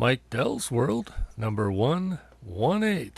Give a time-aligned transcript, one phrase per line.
[0.00, 3.10] Mike Dell's World, number 118.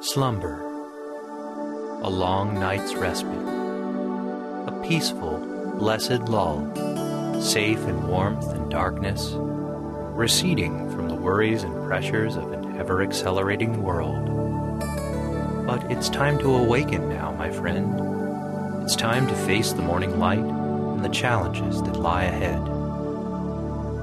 [0.00, 0.60] Slumber.
[2.02, 3.30] A long night's respite.
[3.30, 5.38] A peaceful,
[5.78, 6.68] blessed lull,
[7.40, 13.84] safe in warmth and darkness, receding from the worries and pressures of an ever accelerating
[13.84, 14.26] world.
[15.64, 18.82] But it's time to awaken now, my friend.
[18.82, 22.79] It's time to face the morning light and the challenges that lie ahead.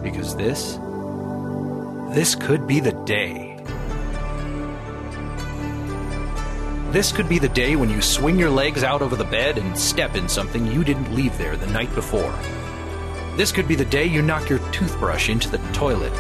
[0.02, 0.80] Because this,
[2.16, 3.58] this could be the day.
[6.92, 9.78] This could be the day when you swing your legs out over the bed and
[9.78, 12.34] step in something you didn't leave there the night before.
[13.36, 16.14] This could be the day you knock your toothbrush into the toilet.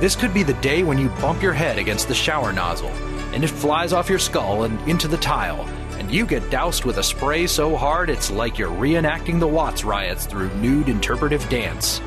[0.00, 2.92] This could be the day when you bump your head against the shower nozzle
[3.34, 5.62] and it flies off your skull and into the tile,
[5.98, 9.82] and you get doused with a spray so hard it's like you're reenacting the Watts
[9.82, 12.00] riots through nude interpretive dance.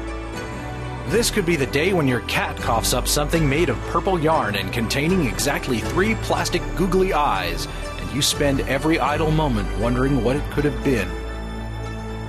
[1.07, 4.57] This could be the day when your cat coughs up something made of purple yarn
[4.57, 7.65] and containing exactly three plastic googly eyes,
[8.01, 11.07] and you spend every idle moment wondering what it could have been.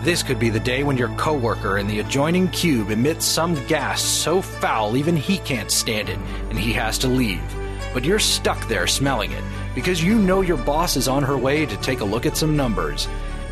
[0.04, 4.00] This could be the day when your coworker in the adjoining cube emits some gas
[4.00, 7.42] so foul even he can't stand it and he has to leave.
[7.92, 9.42] But you're stuck there smelling it
[9.74, 12.56] because you know your boss is on her way to take a look at some
[12.56, 13.08] numbers.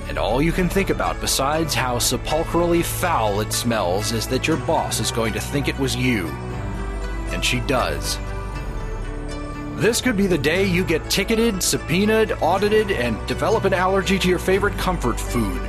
[0.08, 4.56] And all you can think about besides how sepulchrally foul it smells is that your
[4.58, 6.28] boss is going to think it was you.
[7.32, 8.18] And she does.
[9.76, 14.28] This could be the day you get ticketed, subpoenaed, audited, and develop an allergy to
[14.28, 15.60] your favorite comfort food.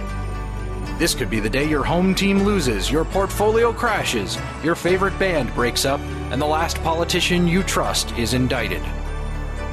[0.98, 5.54] This could be the day your home team loses, your portfolio crashes, your favorite band
[5.54, 6.00] breaks up,
[6.32, 8.82] and the last politician you trust is indicted.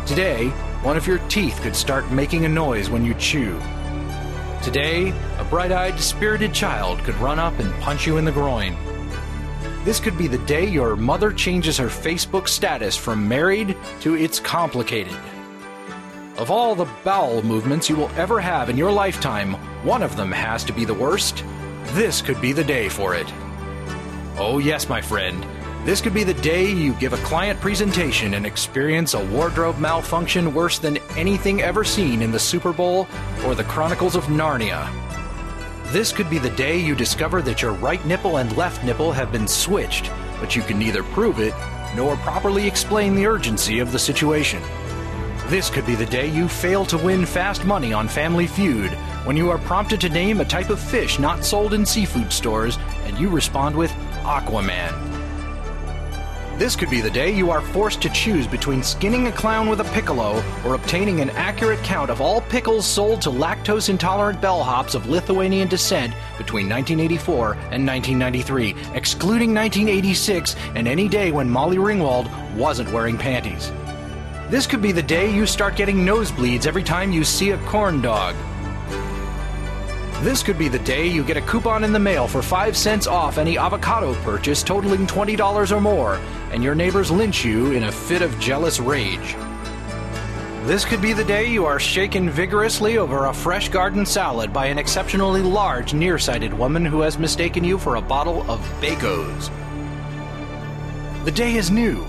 [0.04, 0.48] Today,
[0.82, 3.58] one of your teeth could start making a noise when you chew.
[4.64, 8.74] Today, a bright eyed, spirited child could run up and punch you in the groin.
[9.84, 14.40] This could be the day your mother changes her Facebook status from married to it's
[14.40, 15.14] complicated.
[16.38, 19.52] Of all the bowel movements you will ever have in your lifetime,
[19.84, 21.44] one of them has to be the worst.
[21.88, 23.30] This could be the day for it.
[24.38, 25.46] Oh, yes, my friend.
[25.84, 30.54] This could be the day you give a client presentation and experience a wardrobe malfunction
[30.54, 33.06] worse than anything ever seen in the Super Bowl
[33.44, 34.90] or the Chronicles of Narnia.
[35.92, 39.30] This could be the day you discover that your right nipple and left nipple have
[39.30, 41.52] been switched, but you can neither prove it
[41.94, 44.62] nor properly explain the urgency of the situation.
[45.48, 48.92] This could be the day you fail to win fast money on Family Feud
[49.26, 52.78] when you are prompted to name a type of fish not sold in seafood stores
[53.04, 55.23] and you respond with Aquaman.
[56.56, 59.80] This could be the day you are forced to choose between skinning a clown with
[59.80, 64.94] a piccolo or obtaining an accurate count of all pickles sold to lactose intolerant bellhops
[64.94, 72.30] of Lithuanian descent between 1984 and 1993, excluding 1986 and any day when Molly Ringwald
[72.54, 73.72] wasn't wearing panties.
[74.48, 78.00] This could be the day you start getting nosebleeds every time you see a corn
[78.00, 78.36] dog.
[80.24, 83.06] This could be the day you get a coupon in the mail for 5 cents
[83.06, 86.18] off any avocado purchase totaling $20 or more,
[86.50, 89.36] and your neighbors lynch you in a fit of jealous rage.
[90.62, 94.64] This could be the day you are shaken vigorously over a fresh garden salad by
[94.64, 99.50] an exceptionally large, nearsighted woman who has mistaken you for a bottle of Bacos.
[101.26, 102.02] The day is new.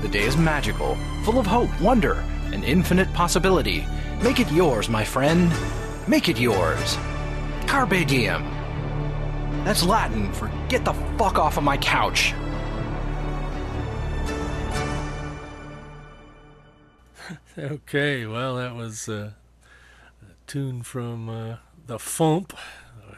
[0.00, 3.84] The day is magical, full of hope, wonder, and infinite possibility.
[4.22, 5.52] Make it yours, my friend.
[6.06, 6.96] Make it yours.
[7.68, 8.42] Carpe diem.
[9.62, 12.34] That's Latin for get the fuck off of my couch.
[17.58, 19.32] Okay, well, that was uh,
[20.22, 21.56] a tune from uh,
[21.86, 22.52] the Fump.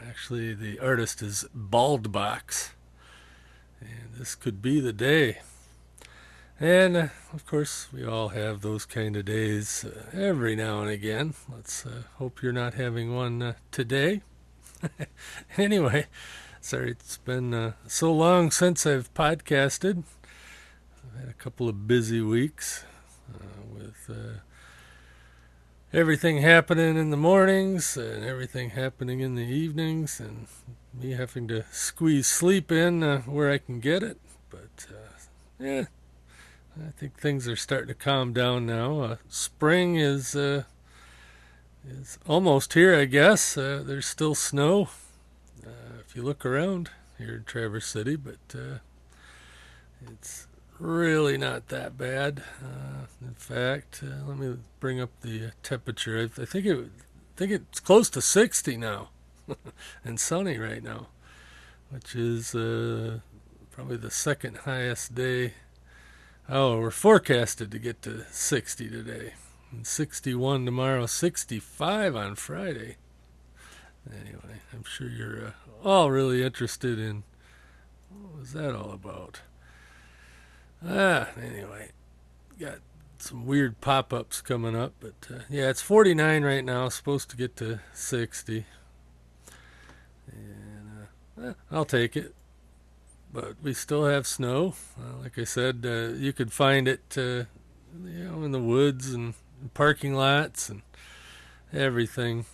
[0.05, 2.71] Actually, the artist is Baldbox.
[3.79, 5.41] And this could be the day.
[6.59, 10.89] And uh, of course, we all have those kind of days uh, every now and
[10.89, 11.35] again.
[11.47, 14.21] Let's uh, hope you're not having one uh, today.
[15.57, 16.07] anyway,
[16.59, 20.03] sorry it's been uh, so long since I've podcasted.
[21.03, 22.85] I've had a couple of busy weeks
[23.33, 24.39] uh, with uh,
[25.93, 30.47] everything happening in the mornings and everything happening in the evenings, and
[30.93, 34.19] me having to squeeze sleep in uh, where I can get it.
[34.49, 35.85] But uh, yeah,
[36.77, 39.01] I think things are starting to calm down now.
[39.01, 40.35] Uh, spring is
[41.87, 43.57] uh, is almost here, I guess.
[43.57, 44.89] Uh, there's still snow
[45.65, 48.77] uh, if you look around here in Traverse City, but uh,
[50.11, 50.47] it's
[50.79, 52.43] really not that bad.
[52.63, 56.19] Uh, in fact, uh, let me bring up the uh, temperature.
[56.19, 59.09] I, I think it, I think it's close to 60 now,
[60.03, 61.07] and sunny right now,
[61.89, 62.51] which is
[63.71, 65.53] probably the second highest day.
[66.49, 69.33] Oh, we're forecasted to get to 60 today.
[69.71, 72.97] And 61 tomorrow, 65 on Friday.
[74.09, 75.51] Anyway, I'm sure you're uh,
[75.83, 77.23] all really interested in
[78.09, 79.41] what was that all about?
[80.85, 81.91] Ah, anyway,
[82.59, 82.79] got
[83.19, 87.37] some weird pop ups coming up, but uh, yeah, it's 49 right now, supposed to
[87.37, 88.65] get to 60.
[90.31, 91.07] And
[91.39, 92.33] uh, eh, I'll take it.
[93.33, 94.73] But we still have snow.
[94.99, 97.45] Uh, like I said, uh, you could find it, uh,
[98.03, 99.35] you know, in the woods and
[99.73, 100.81] parking lots and
[101.73, 102.45] everything.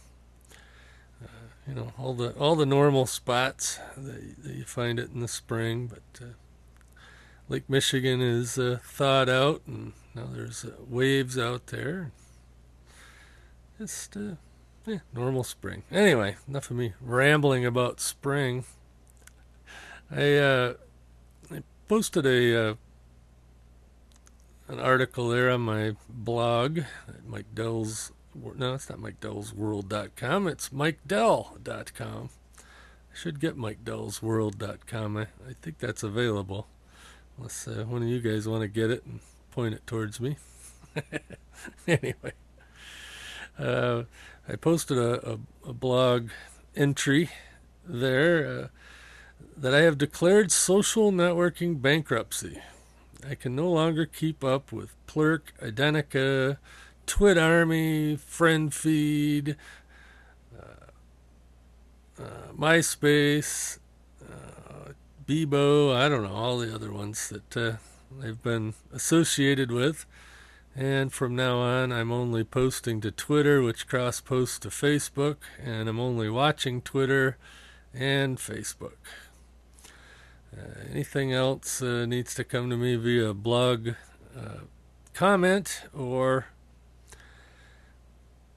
[1.23, 1.27] Uh,
[1.67, 5.27] you know, all the all the normal spots that, that you find it in the
[5.27, 6.27] spring, but
[7.49, 12.11] Lake Michigan is uh, thawed out, and now there's uh, waves out there.
[13.77, 14.35] Just uh,
[14.85, 15.83] yeah, normal spring.
[15.89, 18.65] Anyway, enough of me rambling about spring.
[20.11, 20.73] I uh,
[21.49, 22.73] I posted a uh,
[24.67, 28.11] an article there on my blog at Mike Dell's.
[28.35, 30.47] No, it's not MikeDellsWorld.com.
[30.47, 32.29] It's MikeDell.com.
[32.59, 35.17] I should get MikeDellsWorld.com.
[35.17, 36.67] I, I think that's available.
[37.37, 39.21] Unless uh, one of you guys want to get it and
[39.51, 40.37] point it towards me.
[41.87, 42.33] anyway,
[43.57, 44.03] uh,
[44.47, 46.29] I posted a, a, a, blog
[46.75, 47.29] entry
[47.85, 48.67] there uh,
[49.55, 52.59] that I have declared social networking bankruptcy.
[53.25, 56.57] I can no longer keep up with Plurk, Identica,
[57.05, 59.55] Twit Army, Friend Feed,
[60.57, 63.79] uh, uh, MySpace,
[65.27, 67.77] Bebo, I don't know, all the other ones that uh,
[68.17, 70.05] they've been associated with.
[70.73, 75.89] And from now on, I'm only posting to Twitter, which cross posts to Facebook, and
[75.89, 77.35] I'm only watching Twitter
[77.93, 78.95] and Facebook.
[80.57, 83.89] Uh, anything else uh, needs to come to me via blog
[84.35, 84.61] uh,
[85.13, 86.47] comment or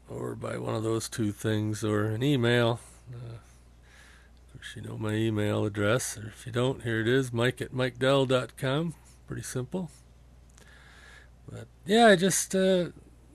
[0.08, 2.80] or by one of those two things or an email.
[3.12, 3.36] Uh,
[4.60, 7.72] course, you know my email address, or if you don't, here it is mike at
[7.72, 8.94] mikedell.com.
[9.26, 9.90] Pretty simple.
[11.50, 12.88] But yeah, I just uh,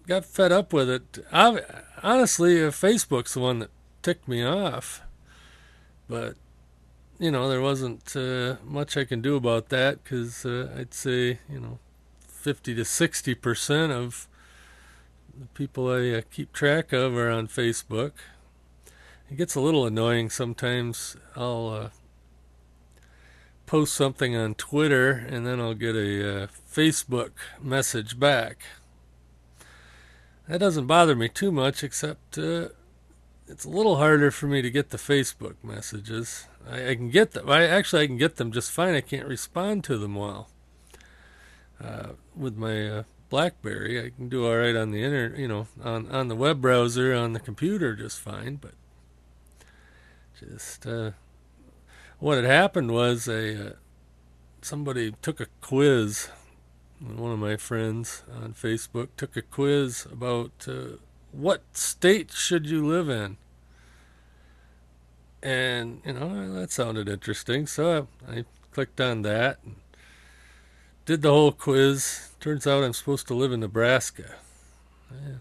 [0.07, 1.25] got fed up with it.
[1.31, 1.61] I,
[2.03, 3.71] honestly, uh, Facebook's the one that
[4.03, 5.01] ticked me off.
[6.07, 6.35] But,
[7.19, 11.39] you know, there wasn't uh, much I can do about that because uh, I'd say,
[11.49, 11.79] you know,
[12.27, 14.27] 50 to 60% of
[15.37, 18.11] the people I uh, keep track of are on Facebook
[19.29, 21.17] it gets a little annoying sometimes.
[21.35, 21.89] I'll uh,
[23.65, 27.31] post something on Twitter and then I'll get a uh, Facebook
[27.61, 28.63] message back.
[30.47, 32.69] That doesn't bother me too much, except uh,
[33.47, 36.47] it's a little harder for me to get the Facebook messages.
[36.69, 37.49] I, I, can get them.
[37.49, 38.95] I actually I can get them just fine.
[38.95, 40.49] I can't respond to them well.
[41.83, 45.67] Uh, with my uh, BlackBerry, I can do all right on the internet, you know,
[45.83, 48.73] on on the web browser on the computer just fine, but
[50.39, 51.11] just uh,
[52.19, 53.73] what had happened was a uh,
[54.61, 56.29] somebody took a quiz.
[56.99, 60.97] One of my friends on Facebook took a quiz about uh,
[61.35, 63.37] what state should you live in,
[65.43, 67.67] and you know that sounded interesting.
[67.67, 69.75] So I, I clicked on that and
[71.05, 72.29] did the whole quiz.
[72.39, 74.35] Turns out I'm supposed to live in Nebraska.
[75.11, 75.35] Yeah.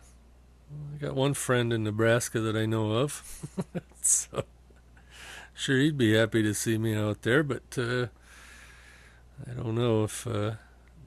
[0.95, 3.47] I got one friend in Nebraska that I know of.
[4.03, 4.45] so
[5.55, 8.07] sure he'd be happy to see me out there, but uh,
[9.49, 10.53] I don't know if uh,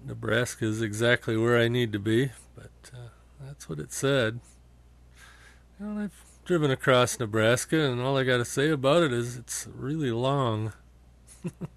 [0.06, 3.10] Nebraska is exactly where I need to be, but uh,
[3.46, 4.40] that's what it said.
[5.80, 9.68] Know, I've driven across Nebraska, and all I got to say about it is it's
[9.76, 10.74] really long.
[11.44, 11.70] and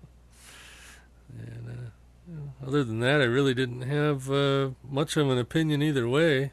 [1.68, 6.44] uh, other than that, I really didn't have uh, much of an opinion either way
[6.44, 6.52] It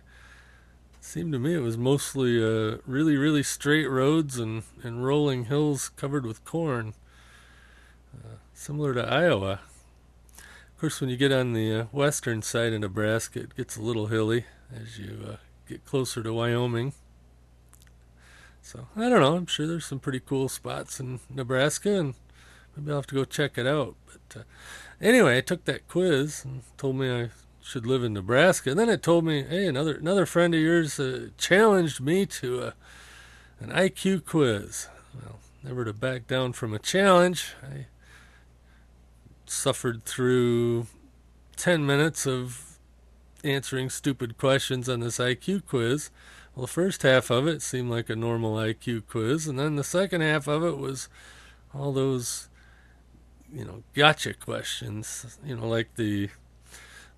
[1.00, 5.88] seemed to me it was mostly uh, really, really straight roads and, and rolling hills
[5.88, 6.96] covered with corn,
[8.14, 9.62] uh, similar to Iowa.
[10.38, 13.82] Of course, when you get on the uh, western side of Nebraska, it gets a
[13.82, 15.36] little hilly as you uh,
[15.66, 16.92] get closer to Wyoming.
[18.68, 19.38] So, I don't know.
[19.38, 22.16] I'm sure there's some pretty cool spots in Nebraska, and
[22.76, 23.96] maybe I'll have to go check it out.
[24.06, 24.44] But uh,
[25.00, 27.30] anyway, I took that quiz and told me I
[27.62, 28.72] should live in Nebraska.
[28.72, 32.62] And then it told me, hey, another another friend of yours uh, challenged me to
[32.62, 32.74] a,
[33.62, 34.90] an IQ quiz.
[35.16, 37.54] Well, never to back down from a challenge.
[37.64, 37.86] I
[39.46, 40.88] suffered through
[41.56, 42.80] 10 minutes of
[43.46, 46.10] answering stupid questions on this IQ quiz.
[46.58, 49.84] Well, the first half of it seemed like a normal IQ quiz, and then the
[49.84, 51.08] second half of it was
[51.72, 52.50] all those
[53.54, 55.38] you know, gotcha questions.
[55.46, 56.32] You know, like the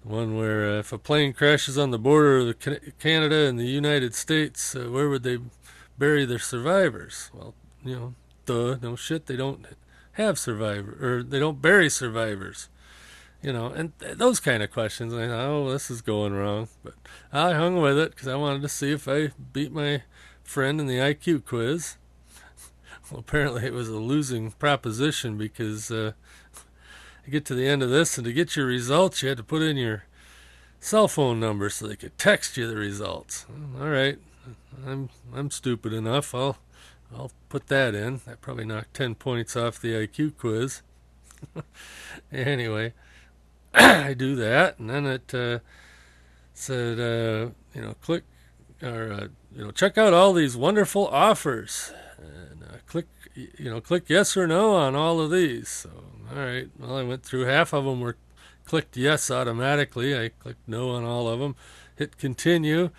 [0.04, 3.64] one where uh, if a plane crashes on the border of the Canada and the
[3.64, 5.38] United States, uh, where would they
[5.98, 7.32] bury their survivors?
[7.34, 8.16] Well, you know,
[8.46, 9.66] duh, no shit, they don't
[10.14, 12.68] have survivors or they don't bury survivors.
[13.42, 15.14] You know, and th- those kind of questions.
[15.14, 16.96] I thought, oh, this is going wrong, but
[17.32, 20.04] I hung with it because I wanted to see if I beat my
[20.44, 21.96] friend in the IQ quiz.
[23.12, 26.12] Well, apparently it was a losing proposition because uh,
[27.26, 29.44] you get to the end of this, and to get your results, you had to
[29.44, 30.04] put in your
[30.80, 33.46] cell phone number so they could text you the results.
[33.80, 34.20] All right,
[34.86, 36.34] I'm I'm stupid enough.
[36.36, 36.58] I'll
[37.16, 38.22] I'll put that in.
[38.26, 40.82] That probably knocked ten points off the IQ quiz.
[42.32, 42.94] anyway,
[43.74, 45.60] I do that, and then it uh,
[46.54, 48.24] said, uh, you know, click
[48.82, 53.82] or uh, you know, check out all these wonderful offers, and uh, click, you know,
[53.82, 55.70] click yes or no on all of these.
[55.70, 55.90] So
[56.32, 56.70] all right.
[56.80, 58.18] Well, I went through half of them were
[58.66, 60.18] clicked yes automatically.
[60.18, 61.56] I clicked no on all of them.
[61.96, 62.92] Hit continue,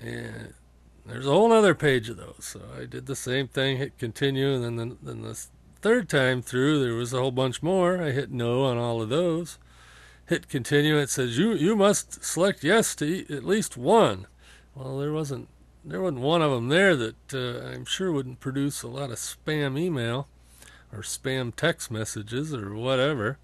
[0.00, 0.54] and
[1.06, 2.36] there's a whole other page of those.
[2.40, 3.78] So I did the same thing.
[3.78, 5.46] Hit continue, and then the, then the
[5.80, 8.02] third time through there was a whole bunch more.
[8.02, 9.58] I hit no on all of those.
[10.30, 10.96] Hit continue.
[10.96, 14.28] It says you you must select yes to at least one.
[14.76, 15.48] Well, there wasn't
[15.84, 19.16] there wasn't one of them there that uh, I'm sure wouldn't produce a lot of
[19.16, 20.28] spam email
[20.92, 23.38] or spam text messages or whatever.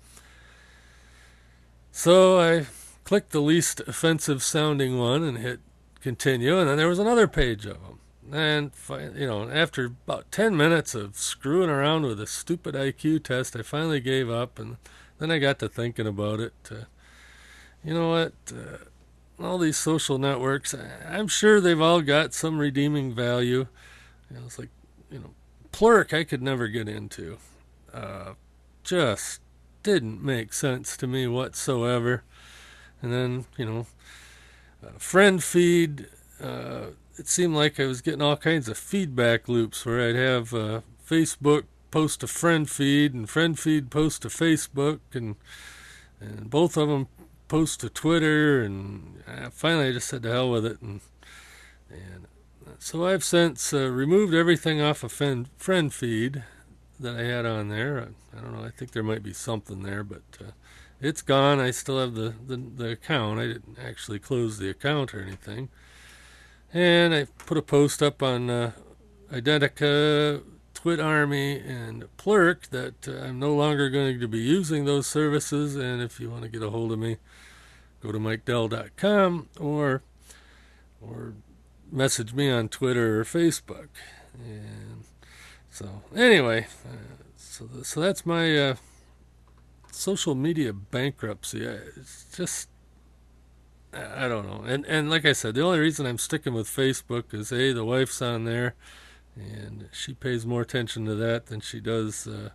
[1.90, 2.66] So I
[3.02, 5.58] clicked the least offensive sounding one and hit
[6.00, 7.98] continue, and then there was another page of them.
[8.32, 8.70] And
[9.18, 13.62] you know, after about ten minutes of screwing around with a stupid IQ test, I
[13.62, 14.76] finally gave up, and
[15.18, 16.54] then I got to thinking about it.
[16.70, 16.84] Uh,
[17.84, 18.32] you know what?
[18.50, 20.74] Uh, all these social networks,
[21.06, 23.66] I'm sure they've all got some redeeming value.
[24.30, 24.70] You know, it's like,
[25.10, 25.30] you know,
[25.72, 27.38] Plurk I could never get into.
[27.92, 28.32] Uh,
[28.82, 29.40] just
[29.82, 32.22] didn't make sense to me whatsoever.
[33.02, 33.86] And then, you know,
[34.82, 36.08] uh, friend feed,
[36.42, 36.86] uh,
[37.18, 40.80] it seemed like I was getting all kinds of feedback loops where I'd have uh,
[41.06, 45.36] Facebook post a friend feed and friend feed post to Facebook and
[46.20, 47.08] and both of them
[47.48, 51.00] post to Twitter and uh, finally I just said to hell with it and
[51.90, 52.26] and
[52.78, 56.42] so I've since uh, removed everything off of friend, friend feed
[57.00, 58.00] that I had on there.
[58.00, 58.64] I, I, don't know.
[58.64, 60.50] I think there might be something there, but uh,
[61.00, 61.58] it's gone.
[61.58, 63.40] I still have the, the, the account.
[63.40, 65.68] I didn't actually close the account or anything.
[66.72, 68.72] And I put a post up on uh,
[69.32, 70.42] Identica,
[70.86, 75.74] Twit Army, and Plurk that uh, I'm no longer going to be using those services.
[75.74, 77.16] And if you want to get a hold of me,
[78.00, 80.02] go to mikedell.com or
[81.02, 81.32] or
[81.90, 83.88] message me on Twitter or Facebook.
[84.38, 85.02] And
[85.70, 88.76] so anyway, uh, so so that's my uh,
[89.90, 91.64] social media bankruptcy.
[91.64, 92.68] It's just
[93.92, 94.62] I don't know.
[94.64, 97.84] And and like I said, the only reason I'm sticking with Facebook is a the
[97.84, 98.76] wife's on there,
[99.36, 102.50] and she pays more attention to that than she does uh,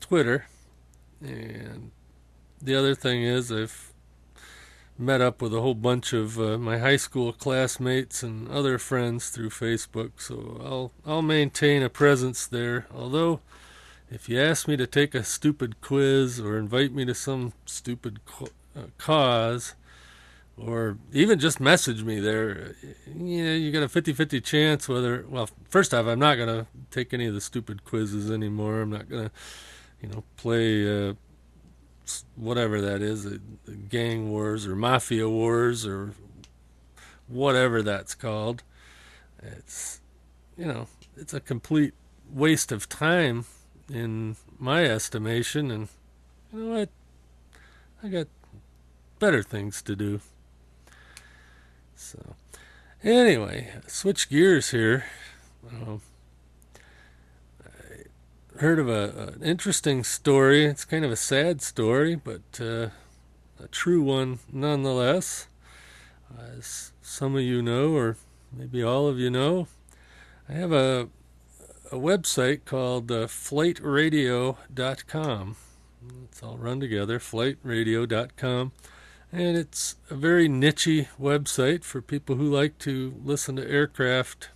[0.00, 0.46] Twitter.
[1.20, 1.90] And
[2.60, 3.92] the other thing is I've
[4.98, 9.30] met up with a whole bunch of uh, my high school classmates and other friends
[9.30, 12.86] through Facebook, so I'll I'll maintain a presence there.
[12.94, 13.40] Although,
[14.10, 18.20] if you ask me to take a stupid quiz or invite me to some stupid
[18.76, 19.74] uh, cause,
[20.56, 22.74] or even just message me there,
[23.14, 25.24] you know, you got a 50-50 chance whether.
[25.28, 28.82] Well, first off, I'm not gonna take any of the stupid quizzes anymore.
[28.82, 29.30] I'm not gonna,
[30.00, 31.08] you know, play.
[31.10, 31.14] Uh,
[32.36, 33.26] whatever that is,
[33.88, 36.12] gang wars or mafia wars or
[37.28, 38.62] whatever that's called.
[39.42, 40.00] It's,
[40.56, 41.94] you know, it's a complete
[42.30, 43.44] waste of time
[43.92, 45.70] in my estimation.
[45.70, 45.88] And
[46.52, 46.88] you know what?
[48.02, 48.28] I got
[49.18, 50.20] better things to do.
[52.04, 52.36] So,
[53.02, 55.06] anyway, switch gears here.
[55.66, 56.02] Um,
[57.64, 57.68] I
[58.58, 60.66] heard of a, an interesting story.
[60.66, 62.88] It's kind of a sad story, but uh,
[63.58, 65.46] a true one nonetheless.
[66.38, 68.18] As some of you know, or
[68.52, 69.66] maybe all of you know,
[70.46, 71.08] I have a
[71.90, 75.56] a website called uh, flightradio.com.
[76.24, 78.72] It's all run together, flightradio.com.
[79.34, 84.50] And it's a very nichey website for people who like to listen to aircraft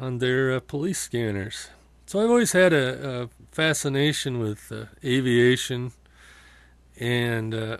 [0.00, 1.70] on their uh, police scanners.
[2.06, 5.90] So I've always had a, a fascination with uh, aviation
[7.00, 7.78] and uh,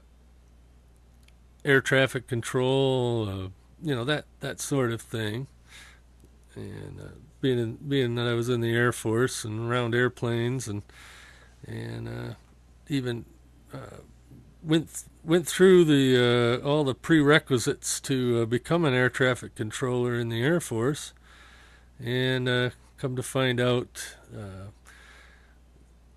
[1.65, 3.49] air traffic control, uh,
[3.81, 5.47] you know that that sort of thing.
[6.57, 7.05] And uh,
[7.41, 10.83] being in, being that I was in the Air Force and around airplanes, and
[11.65, 12.35] and uh,
[12.89, 13.27] even
[14.61, 20.15] went went through the uh, all the prerequisites to uh, become an air traffic controller
[20.15, 21.13] in the Air Force,
[21.99, 24.71] and uh, come to find out uh,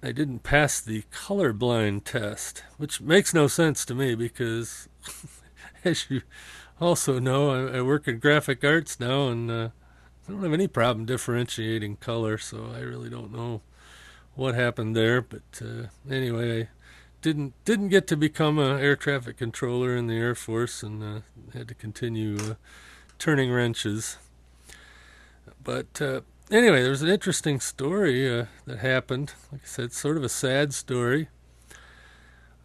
[0.02, 4.88] I didn't pass the colorblind test, which makes no sense to me because,
[5.84, 6.22] as you
[6.80, 9.70] also know, I, I work in graphic arts now, and uh,
[10.28, 13.62] I don't have any problem differentiating color, so I really don't know
[14.36, 15.22] what happened there.
[15.22, 16.70] But uh, anyway, I
[17.28, 21.20] didn't didn't get to become an air traffic controller in the Air Force, and uh,
[21.52, 22.54] had to continue uh,
[23.20, 24.18] turning wrenches.
[25.62, 29.34] But uh, anyway, there was an interesting story uh, that happened.
[29.52, 31.28] Like I said, sort of a sad story.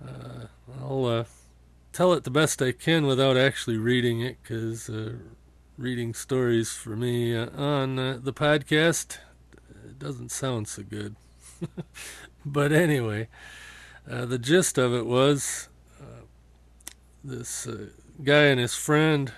[0.01, 0.47] Uh,
[0.81, 1.25] I'll uh,
[1.93, 4.89] tell it the best I can without actually reading it, because
[5.77, 9.19] reading stories for me on the podcast
[9.99, 11.17] doesn't sound so good.
[12.47, 13.27] but anyway,
[14.07, 15.69] the gist of it was
[17.25, 17.69] this
[18.23, 19.33] guy and his friend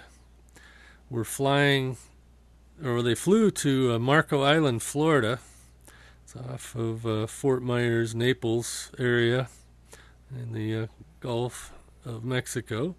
[1.11, 1.97] were flying
[2.83, 5.39] or they flew to uh, Marco Island, Florida.
[6.25, 9.49] It's off of uh, Fort Myers, Naples area
[10.35, 10.87] in the uh,
[11.21, 11.73] Gulf
[12.05, 12.97] of Mexico.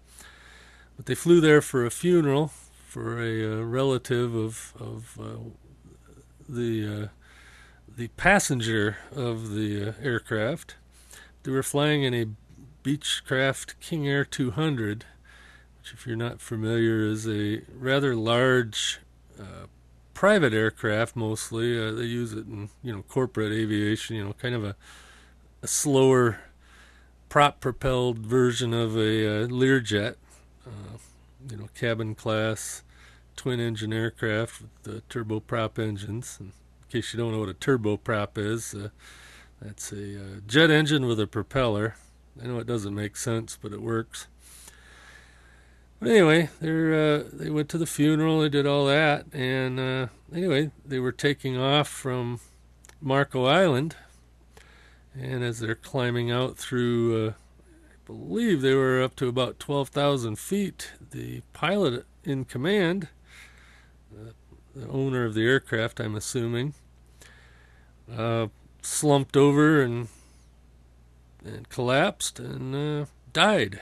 [0.96, 2.52] But they flew there for a funeral
[2.86, 5.50] for a uh, relative of of uh,
[6.48, 7.08] the uh,
[7.96, 10.76] the passenger of the aircraft.
[11.46, 12.26] They were flying in a
[12.82, 15.04] Beechcraft King Air 200,
[15.78, 18.98] which, if you're not familiar, is a rather large
[19.38, 19.66] uh,
[20.12, 21.78] private aircraft mostly.
[21.78, 24.16] Uh, they use it in you know corporate aviation.
[24.16, 24.74] You know, kind of a,
[25.62, 26.40] a slower
[27.28, 30.16] prop propelled version of a uh, Learjet.
[30.66, 30.98] Uh,
[31.48, 32.82] you know, cabin class
[33.36, 36.38] twin engine aircraft with the turboprop engines.
[36.40, 38.88] And in case you don't know what a turboprop is, uh,
[39.60, 41.96] that's a uh, jet engine with a propeller.
[42.42, 44.26] I know it doesn't make sense, but it works.
[45.98, 48.40] But anyway, they uh, they went to the funeral.
[48.40, 52.40] They did all that, and uh, anyway, they were taking off from
[53.00, 53.96] Marco Island,
[55.14, 59.88] and as they're climbing out through, uh, I believe they were up to about twelve
[59.88, 60.92] thousand feet.
[61.12, 63.08] The pilot in command,
[64.74, 66.74] the owner of the aircraft, I'm assuming,
[68.14, 68.48] uh,
[68.86, 70.08] slumped over and
[71.44, 73.80] and collapsed and uh, died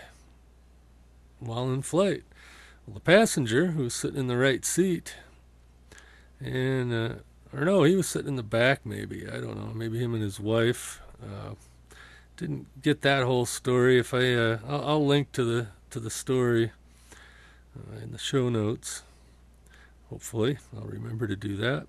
[1.38, 2.24] while in flight.
[2.86, 5.14] Well, the passenger, who was sitting in the right seat,
[6.40, 7.14] and uh,
[7.52, 8.84] or no, he was sitting in the back.
[8.84, 9.72] Maybe I don't know.
[9.74, 11.00] Maybe him and his wife.
[11.22, 11.54] Uh,
[12.36, 13.98] didn't get that whole story.
[13.98, 16.72] If I, uh, I'll, I'll, link to the to the story
[17.76, 19.02] uh, in the show notes.
[20.10, 21.86] Hopefully, I'll remember to do that.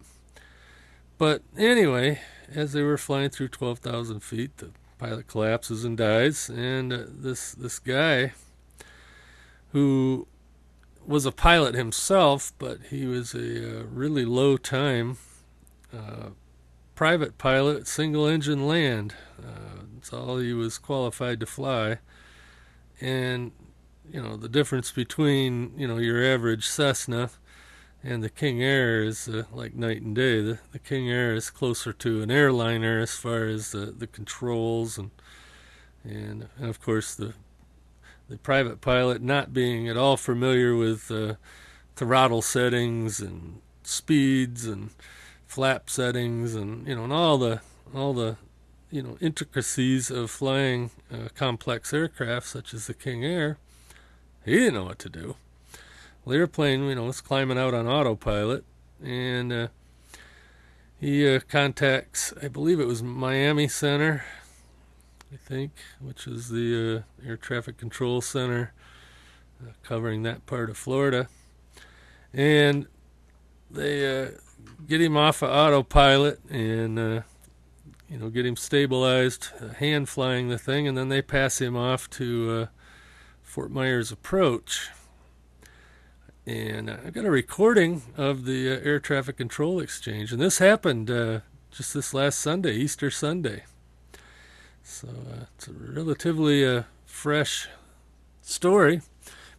[1.17, 2.19] But anyway,
[2.53, 7.53] as they were flying through 12,000 feet, the pilot collapses and dies, and uh, this
[7.53, 8.33] this guy
[9.71, 10.27] who
[11.05, 15.17] was a pilot himself, but he was a uh, really low time
[15.93, 16.29] uh,
[16.95, 19.13] private pilot, single engine land.
[19.39, 21.99] Uh, that's all he was qualified to fly.
[23.01, 23.51] And,
[24.09, 27.29] you know, the difference between, you know, your average Cessna
[28.05, 30.39] and the King Air is uh, like night and day.
[30.39, 34.99] The, the King Air is closer to an airliner as far as the, the controls
[34.99, 35.09] and,
[36.03, 37.33] and, and of course the
[38.27, 41.35] the private pilot not being at all familiar with uh,
[41.95, 44.89] throttle settings and speeds and
[45.45, 47.61] flap settings and you know and all the
[47.93, 48.35] all the
[48.89, 53.57] you know intricacies of flying uh, complex aircraft such as the King Air,
[54.43, 55.35] he didn't know what to do.
[56.27, 58.65] The airplane, you know, was climbing out on autopilot,
[59.03, 59.67] and uh,
[60.99, 64.25] he uh, contacts, I believe it was Miami Center,
[65.31, 68.73] I think, which is the uh, Air Traffic Control Center
[69.61, 71.27] uh, covering that part of Florida.
[72.33, 72.87] And
[73.69, 74.31] they uh,
[74.87, 77.21] get him off of autopilot and, uh,
[78.09, 82.09] you know, get him stabilized, hand flying the thing, and then they pass him off
[82.11, 82.67] to
[83.43, 84.89] Fort Myers Approach.
[86.47, 91.07] And I've got a recording of the air traffic control exchange, and this happened
[91.71, 93.63] just this last Sunday, Easter Sunday.
[94.81, 97.67] So uh, it's a relatively uh, fresh
[98.43, 99.01] story.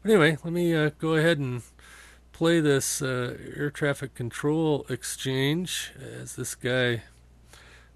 [0.01, 1.63] But anyway, let me uh, go ahead and
[2.33, 7.03] play this uh, air traffic control exchange as this guy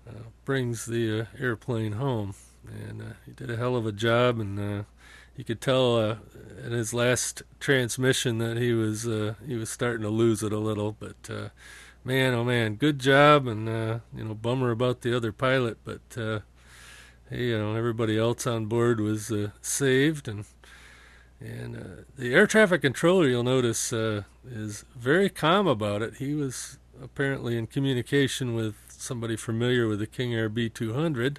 [0.06, 2.34] uh, brings the uh, airplane home.
[2.66, 4.84] And he did a hell of a job, and
[5.36, 6.18] you could tell
[6.64, 9.04] in his last transmission that he was
[9.46, 10.92] he was starting to lose it a little.
[10.92, 11.52] But
[12.04, 13.66] man, oh man, good job, and
[14.14, 16.00] you know, bummer about the other pilot, but
[17.30, 20.44] hey, you know everybody else on board was uh, saved, and
[21.40, 26.14] and uh, the air traffic controller you'll notice uh, is very calm about it.
[26.16, 31.38] He was apparently in communication with somebody familiar with the King Air B200,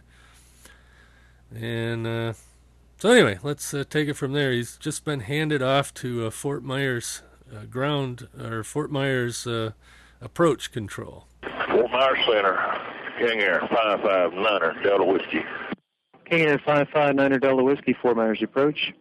[1.53, 2.33] and uh,
[3.01, 4.51] so anyway, let's uh, take it from there.
[4.51, 7.23] He's just been handed off to uh, Fort Myers
[7.71, 9.47] ground or Fort Myers
[10.21, 11.25] approach control.
[11.67, 12.57] Fort Myers Center,
[13.19, 15.41] King Air 559er, Delta Whiskey.
[16.29, 18.93] King Air 559er, Delta Whiskey, Fort Myers approach.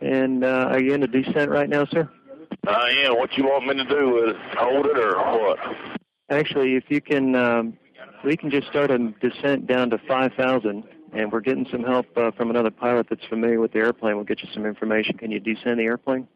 [0.00, 2.10] And uh, are you in a descent right now, sir?
[2.66, 3.16] I am.
[3.16, 4.36] What you want me to do with it?
[4.58, 5.58] Hold it or what?
[6.30, 7.78] Actually, if you can, um,
[8.24, 12.30] we can just start a descent down to 5,000, and we're getting some help uh,
[12.32, 14.16] from another pilot that's familiar with the airplane.
[14.16, 15.16] We'll get you some information.
[15.16, 16.28] Can you descend the airplane?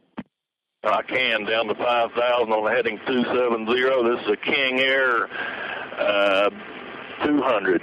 [0.82, 4.16] I can, down to 5,000 on heading 270.
[4.16, 5.28] This is a King Air
[5.98, 6.50] uh,
[7.24, 7.82] 200.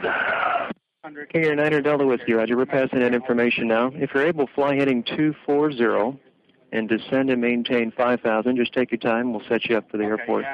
[1.31, 2.57] King Air 9 Delta Whiskey, Roger.
[2.57, 3.91] We're passing that information now.
[3.93, 6.19] If you're able, fly heading 240
[6.71, 8.57] and descend and maintain 5,000.
[8.57, 9.31] Just take your time.
[9.31, 10.45] We'll set you up for the airport.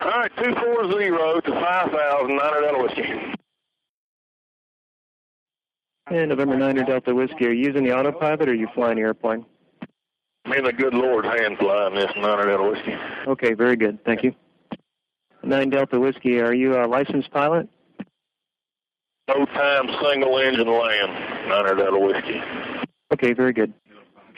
[0.00, 3.41] All right, 240 to 5,000, 9 Delta Whiskey.
[6.08, 9.02] And November 9 Delta Whiskey, are you using the autopilot or are you flying the
[9.02, 9.46] airplane?
[10.48, 12.94] Me and the good Lord's hand flying this 9 Delta Whiskey.
[13.28, 13.98] Okay, very good.
[14.04, 14.34] Thank you.
[15.44, 17.68] 9 Delta Whiskey, are you a licensed pilot?
[19.28, 22.42] No time, single engine land, 9 Delta Whiskey.
[23.12, 23.72] Okay, very good.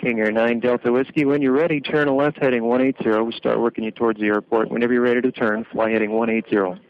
[0.00, 3.22] King Air 9 Delta Whiskey, when you're ready, turn left heading 180.
[3.22, 4.70] We start working you towards the airport.
[4.70, 6.80] Whenever you're ready to turn, fly heading 180.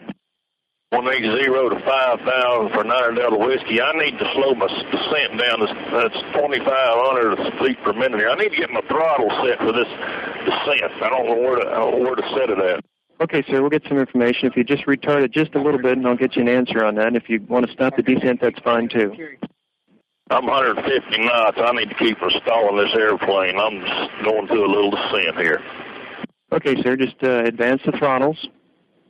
[0.94, 3.82] 180 to 5,000 for 9 Delta Whiskey.
[3.82, 5.58] I need to slow my descent down.
[5.58, 8.30] This that's 2,500 feet per minute here.
[8.30, 9.90] I need to get my throttle set for this
[10.46, 10.94] descent.
[11.02, 12.84] I don't know where to, know where to set it at.
[13.20, 14.46] Okay, sir, we'll get some information.
[14.48, 16.84] If you just retard it just a little bit, and I'll get you an answer
[16.84, 17.08] on that.
[17.08, 19.14] And if you want to stop the descent, that's fine too.
[20.30, 21.58] I'm 150 knots.
[21.58, 23.58] I need to keep from stalling this airplane.
[23.58, 25.60] I'm just going through a little descent here.
[26.52, 28.48] Okay, sir, just uh, advance the throttles,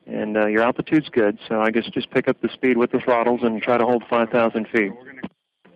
[0.07, 1.39] and uh, your altitude's good.
[1.49, 4.05] So I guess just pick up the speed with the throttles and try to hold
[4.09, 4.93] 5,000 feet.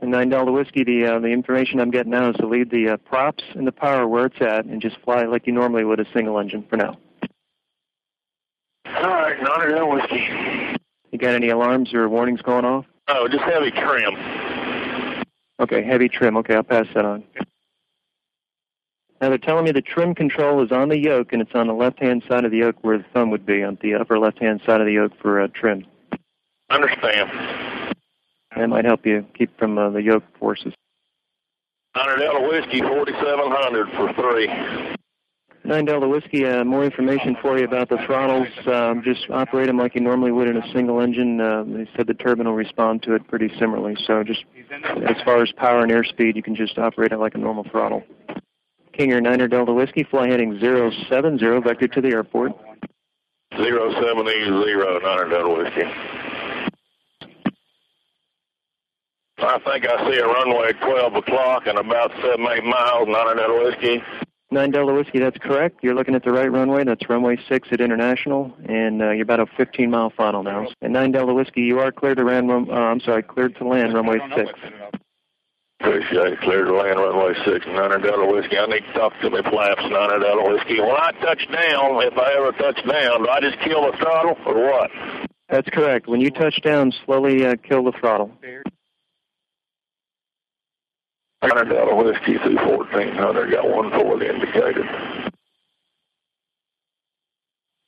[0.00, 2.90] And nine Delta Whiskey, the uh, the information I'm getting now is to leave the
[2.90, 5.98] uh, props and the power where it's at, and just fly like you normally would
[5.98, 6.96] a single engine for now.
[8.86, 10.78] All right, nine Delta Whiskey.
[11.10, 12.84] You got any alarms or warnings going off?
[13.08, 14.14] Oh, just heavy trim.
[15.60, 16.36] Okay, heavy trim.
[16.36, 17.24] Okay, I'll pass that on.
[19.20, 21.72] Now they're telling me the trim control is on the yoke, and it's on the
[21.72, 24.80] left-hand side of the yoke where the thumb would be, on the upper left-hand side
[24.80, 25.84] of the yoke for uh, trim.
[26.70, 27.30] Understand.
[28.56, 30.72] That might help you keep from uh, the yoke forces.
[31.94, 34.46] 100 Delta Whiskey, 4700 for three.
[35.64, 38.48] Nine Delta Whiskey, uh, more information for you about the throttles.
[38.66, 41.40] Um, just operate them like you normally would in a single engine.
[41.40, 43.96] Uh, they said the turbine will respond to it pretty similarly.
[44.06, 44.44] So just
[45.08, 48.04] as far as power and airspeed, you can just operate it like a normal throttle.
[48.98, 52.50] King Air 9 Delta Whiskey, fly heading 070, vector to the airport.
[53.52, 55.84] 070, 9 Delta Whiskey.
[59.38, 63.36] I think I see a runway at 12 o'clock and about 7, 8 miles, 9
[63.36, 64.02] Delta Whiskey.
[64.50, 65.78] 9 Delta Whiskey, that's correct.
[65.80, 66.82] You're looking at the right runway.
[66.82, 70.66] That's runway 6 at International, and uh, you're about a 15 mile final now.
[70.82, 73.94] And 9 Delta Whiskey, you are cleared to land, uh, I'm sorry, cleared to land
[73.94, 74.50] runway 6.
[75.80, 76.40] Appreciate it.
[76.40, 78.58] Cleared land runway 6, 9 Delta Whiskey.
[78.58, 80.80] I need to talk to my flaps, 9 Delta Whiskey.
[80.80, 84.36] When I touch down, if I ever touch down, do I just kill the throttle
[84.44, 84.90] or what?
[85.48, 86.08] That's correct.
[86.08, 88.32] When you touch down, slowly uh, kill the throttle.
[91.42, 94.86] 9 Delta Whiskey through 1400, got 140 indicated.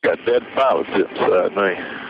[0.05, 2.10] Got dead pilots inside me.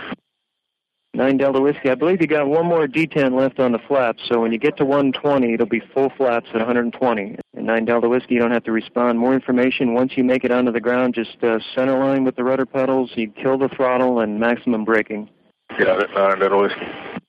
[1.20, 4.40] 9 Delta Whiskey, I believe you got one more detent left on the flaps, so
[4.40, 7.37] when you get to 120, it'll be full flaps at 120.
[7.54, 9.18] And 9 Delta Whiskey, you don't have to respond.
[9.18, 12.42] More information, once you make it onto the ground, just uh, center line with the
[12.42, 15.28] rudder pedals, you kill the throttle, and maximum braking.
[15.78, 17.20] Got it, 9 Delta Whiskey.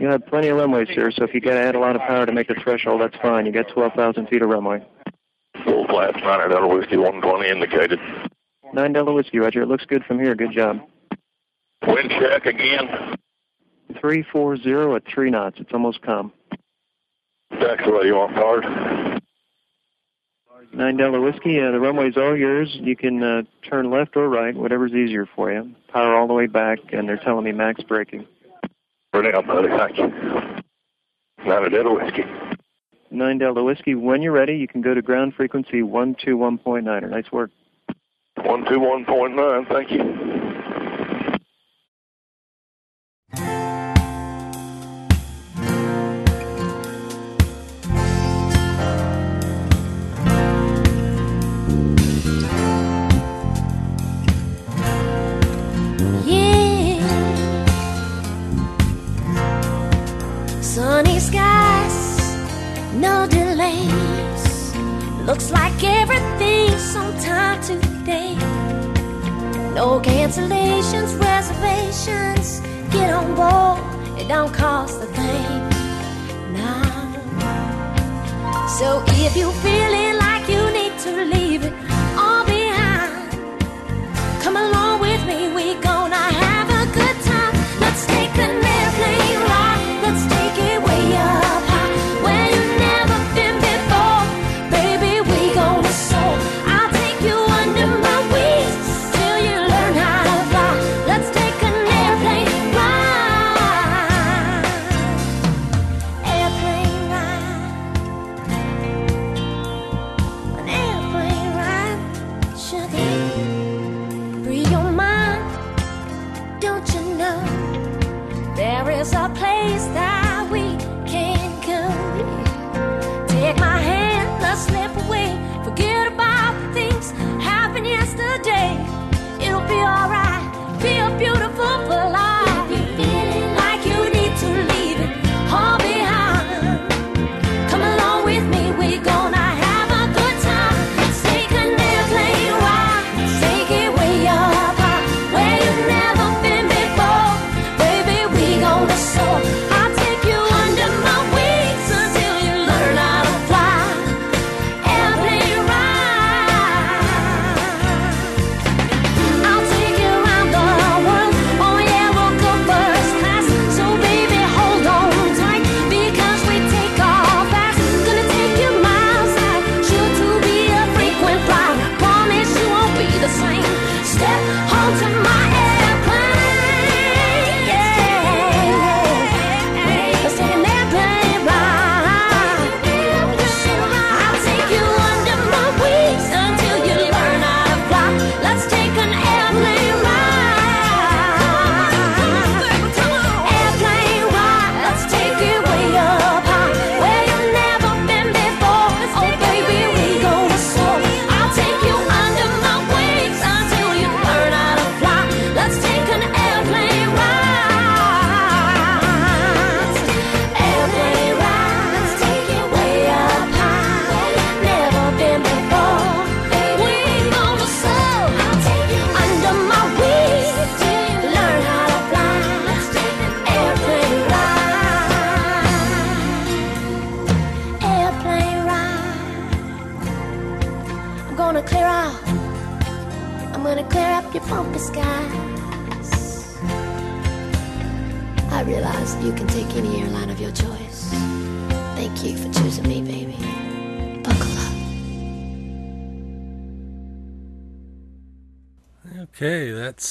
[0.00, 2.02] You have plenty of runway, sir, so if you got to add a lot of
[2.02, 3.46] power to make the threshold, that's fine.
[3.46, 4.84] You got 12,000 feet of runway.
[5.64, 8.00] Full flaps, 9 Delta Whiskey, 120 indicated.
[8.74, 9.62] 9 Delta Whiskey, Roger.
[9.62, 10.34] It looks good from here.
[10.34, 10.80] Good job.
[11.86, 13.16] Wind check again.
[14.00, 15.56] 340 at 3 knots.
[15.60, 16.32] It's almost calm.
[17.50, 19.20] That's way you want card.
[20.74, 22.70] 9 Delta Whiskey, uh, the runway's all yours.
[22.80, 25.74] You can uh, turn left or right, whatever's easier for you.
[25.92, 28.26] Power all the way back, and they're telling me max braking.
[29.12, 29.68] Brilliant, buddy.
[29.68, 30.08] Thank you.
[31.44, 32.24] 9 Delta Whiskey.
[33.10, 37.10] 9 Delta Whiskey, when you're ready, you can go to ground frequency 121.9.
[37.10, 37.50] Nice work.
[38.38, 40.51] 121.9, thank you.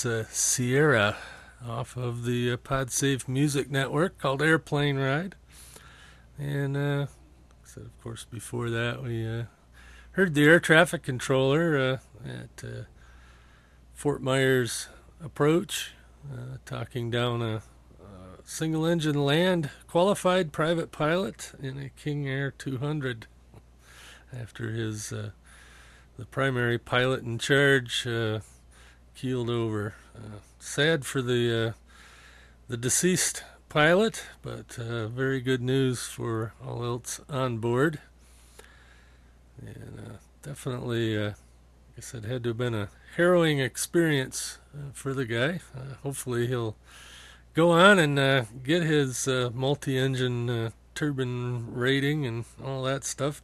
[0.05, 1.17] Uh, Sierra
[1.67, 5.35] off of the uh, PodSafe Music Network called Airplane Ride.
[6.37, 7.05] And, uh,
[7.63, 9.43] said, of course, before that, we uh,
[10.11, 12.83] heard the air traffic controller uh, at uh,
[13.93, 14.87] Fort Myers
[15.23, 15.93] Approach
[16.31, 17.61] uh, talking down a, a
[18.43, 23.27] single engine land qualified private pilot in a King Air 200
[24.33, 25.13] after his
[26.17, 28.39] the primary pilot in charge uh,
[29.15, 29.95] keeled over.
[30.15, 31.73] Uh, sad for the uh,
[32.67, 37.99] the deceased pilot, but uh, very good news for all else on board.
[39.59, 41.31] And uh, definitely, uh,
[41.97, 45.59] I said, had to have been a harrowing experience uh, for the guy.
[46.03, 46.75] Hopefully, he'll
[47.53, 53.41] go on and get his multi-engine turbine rating and all that stuff.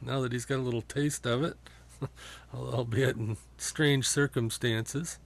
[0.00, 1.56] Now that he's got a little taste of it,
[2.54, 5.18] albeit in strange circumstances.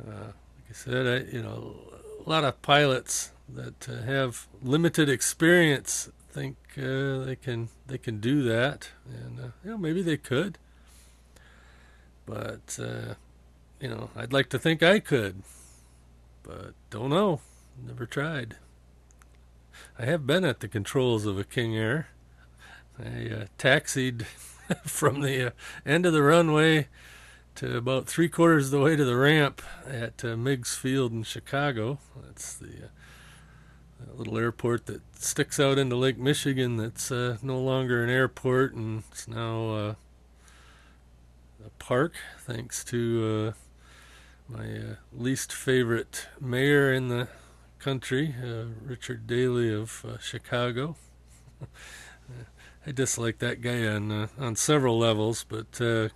[0.00, 1.76] Uh, like I said, I, you know,
[2.24, 8.20] a lot of pilots that uh, have limited experience think uh, they can they can
[8.20, 10.58] do that, and uh, you know maybe they could.
[12.26, 13.14] But uh,
[13.80, 15.42] you know, I'd like to think I could,
[16.42, 17.40] but don't know.
[17.86, 18.56] Never tried.
[19.98, 22.08] I have been at the controls of a King Air.
[22.98, 24.26] I uh, taxied
[24.84, 25.50] from the uh,
[25.86, 26.88] end of the runway
[27.58, 31.22] to about three quarters of the way to the ramp at uh, Meigs Field in
[31.24, 31.98] Chicago.
[32.24, 36.76] That's the uh, little airport that sticks out into Lake Michigan.
[36.76, 39.94] That's uh, no longer an airport and it's now uh,
[41.66, 43.54] a park, thanks to
[44.50, 47.26] uh, my uh, least favorite mayor in the
[47.80, 48.34] country,
[48.84, 50.96] Richard Daley of Chicago.
[52.88, 56.08] I dislike that guy on uh, on several levels, but uh,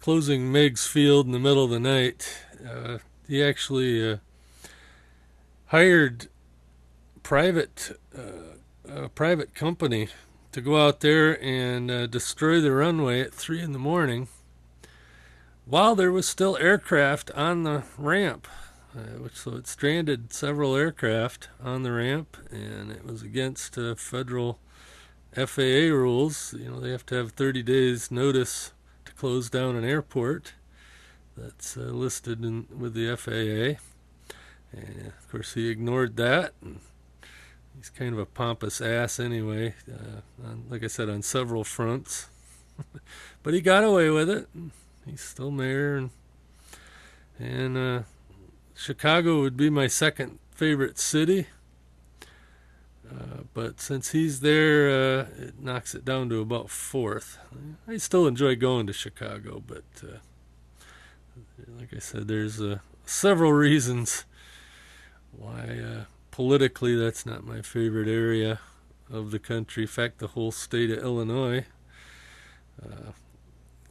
[0.00, 4.16] closing Meigs Field in the middle of the night, uh, he actually uh,
[5.66, 6.26] hired
[7.22, 7.96] private
[8.88, 10.08] a private company
[10.50, 14.26] to go out there and destroy the runway at three in the morning
[15.66, 18.48] while there was still aircraft on the ramp.
[18.92, 23.94] Uh, which so it stranded several aircraft on the ramp, and it was against uh,
[23.94, 24.58] federal
[25.36, 26.54] FAA rules.
[26.58, 28.72] You know, they have to have 30 days notice
[29.04, 30.54] to close down an airport.
[31.36, 33.78] That's uh, listed in, with the FAA.
[34.72, 36.54] And of course, he ignored that.
[37.76, 42.28] he's kind of a pompous ass anyway, uh, on, like I said, on several fronts.
[43.42, 44.48] but he got away with it.
[45.04, 46.10] He's still mayor, and,
[47.38, 48.02] and uh,
[48.74, 51.46] Chicago would be my second favorite city.
[53.10, 57.38] Uh, but since he's there, uh, it knocks it down to about fourth.
[57.86, 60.18] I still enjoy going to Chicago, but uh,
[61.78, 64.24] like I said, there's uh, several reasons
[65.30, 68.60] why uh, politically that's not my favorite area
[69.10, 69.84] of the country.
[69.84, 71.64] In fact, the whole state of Illinois.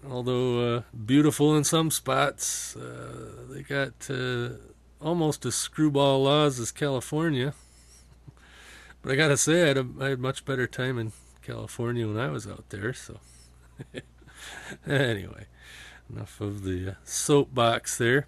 [0.07, 2.77] Although beautiful in some spots,
[3.49, 4.09] they got
[5.01, 7.53] almost as screwball laws as California.
[9.05, 11.11] But I gotta say, I had, a, I had much better time in
[11.43, 12.91] California when I was out there.
[12.91, 13.19] So,
[14.87, 15.45] anyway,
[16.09, 18.25] enough of the uh, soapbox there.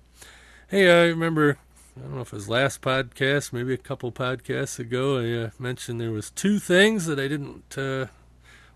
[0.68, 1.58] Hey, I remember,
[1.98, 5.50] I don't know if it was last podcast, maybe a couple podcasts ago, I uh,
[5.58, 8.06] mentioned there was two things that I didn't uh,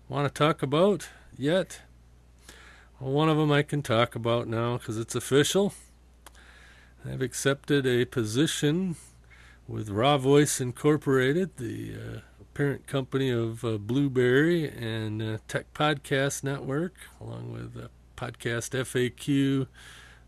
[0.08, 1.82] want to talk about yet.
[2.98, 5.72] Well, one of them I can talk about now because it's official.
[7.08, 8.96] I've accepted a position
[9.68, 12.20] with Raw Voice Incorporated, the uh,
[12.54, 19.66] parent company of uh, Blubrry and uh, Tech Podcast Network, along with uh, Podcast FAQ,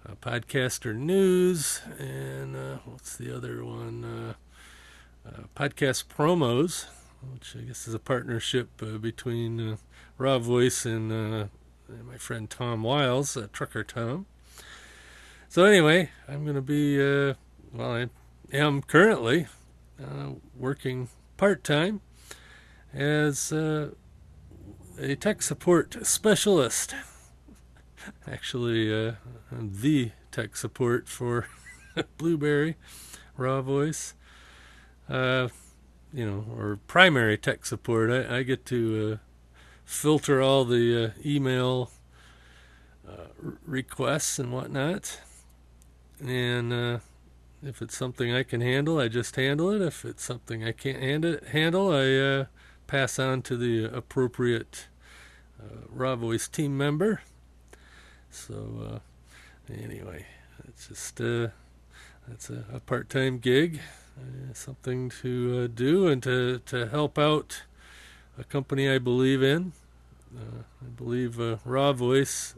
[0.06, 4.34] uh, Podcaster News, and uh, what's the other one?
[5.56, 6.86] Podcast Promos,
[7.32, 8.68] which I guess is a partnership
[9.00, 9.78] between
[10.18, 11.50] Raw Voice and, and,
[12.06, 14.26] my friend Tom Wiles, Trucker Tom.
[15.48, 16.98] So anyway, I'm going to be
[17.72, 17.92] well.
[17.92, 18.08] I
[18.54, 19.48] am currently
[20.00, 22.00] uh, working part time
[22.92, 23.90] as uh,
[24.98, 26.94] a tech support specialist.
[28.30, 29.12] Actually, uh,
[29.50, 31.48] I'm the tech support for
[32.18, 32.76] Blubrry,
[33.36, 34.14] Raw Voice.
[35.08, 35.48] Uh,
[36.12, 38.10] you know, or primary tech support.
[38.10, 41.90] I, I get to uh, filter all the uh, email
[43.66, 45.20] requests and whatnot.
[46.24, 47.00] And
[47.66, 49.81] if it's something I can handle, I just handle it.
[49.81, 51.03] If it's something I can't
[51.48, 52.44] handle, I uh,
[52.87, 54.88] pass on to the appropriate
[55.61, 57.22] uh, Raw Voice team member.
[58.31, 59.00] So,
[59.68, 60.27] uh, anyway,
[60.68, 61.48] it's just uh,
[62.29, 63.81] that's a, a part-time gig,
[64.18, 67.62] uh, something to uh, do and to to help out
[68.38, 69.72] a company I believe in.
[70.37, 72.57] Uh, I believe Raw Voice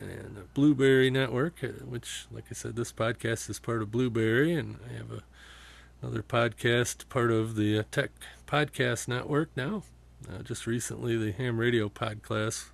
[0.00, 4.78] and Blubrry Network, uh, which, like I said, this podcast is part of Blubrry, and
[4.88, 5.22] I have a,
[6.00, 8.10] another podcast part of the uh, Tech
[8.46, 9.82] Podcast Network now.
[10.28, 12.66] Uh, just recently, the Ham Radio Podcast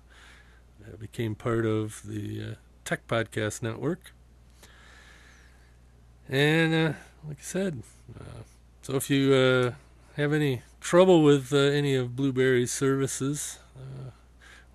[0.83, 4.13] uh, became part of the uh, Tech Podcast Network.
[6.27, 6.93] And uh,
[7.27, 7.83] like I said,
[8.81, 9.31] so if you
[10.15, 13.59] have any trouble with any of Blubrry's services,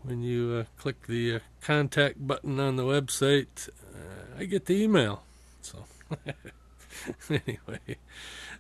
[0.03, 4.83] when you uh, click the uh, contact button on the website, uh, I get the
[4.83, 5.23] email.
[5.61, 5.85] So,
[7.31, 7.97] anyway,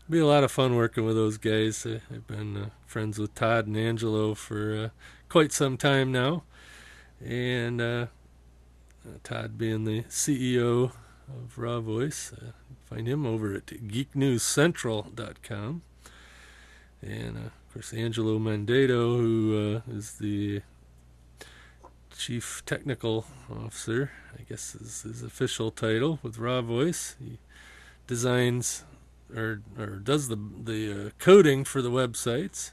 [0.08, 1.86] be a lot of fun working with those guys.
[1.86, 4.88] Uh, I've been uh, friends with Todd and Angelo for uh,
[5.28, 6.44] quite some time now,
[7.24, 8.08] and
[9.24, 10.92] Todd being the CEO
[11.28, 12.32] of Raw Voice.
[12.84, 15.82] find him over at geeknewscentral.com.
[17.02, 20.60] And of course, Angelo Mandato, who is the
[22.20, 27.16] Chief Technical Officer, I guess is his official title with Raw Voice.
[27.18, 27.38] He
[28.06, 28.84] designs
[29.34, 32.72] or or does the the uh, coding for the websites,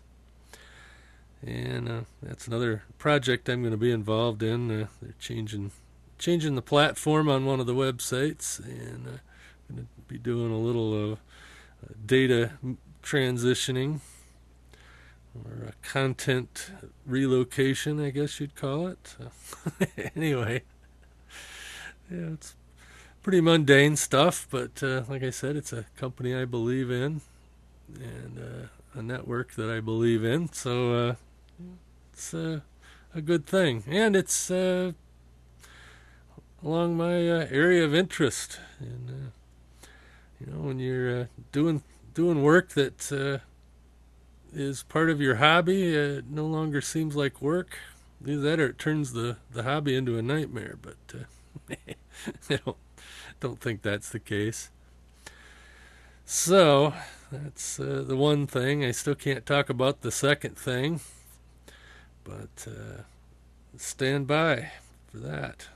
[1.42, 4.70] and uh, that's another project I'm going to be involved in.
[4.70, 5.72] Uh, they're changing
[6.20, 9.20] changing the platform on one of the websites, and uh,
[9.70, 11.16] I'm going to be doing a little uh,
[12.06, 12.52] data
[13.02, 14.02] transitioning
[15.46, 16.72] or a content
[17.06, 19.16] relocation, I guess you'd call it.
[20.16, 20.64] anyway,
[22.10, 22.56] yeah, it's
[23.24, 27.22] pretty mundane stuff, but uh, like I said, it's a company I believe in
[27.96, 30.52] and uh, a network that I believe in.
[30.52, 31.16] So uh,
[32.14, 32.62] it's uh,
[33.14, 34.94] a good thing, and it's uh,
[36.64, 38.60] along my uh, area of interest.
[38.80, 39.32] And
[40.40, 41.84] you know, when you're doing
[42.14, 43.42] doing work that
[44.54, 47.78] is part of your hobby, it no longer seems like work.
[48.26, 50.78] Either that, or it turns the the hobby into a nightmare.
[50.82, 51.76] But uh,
[52.50, 52.78] I don't
[53.40, 54.70] don't think that's the case.
[56.26, 56.94] So
[57.32, 58.84] that's uh, the one thing.
[58.84, 61.00] I still can't talk about the second thing,
[62.24, 63.04] but uh,
[63.78, 64.72] stand by
[65.08, 65.68] for that.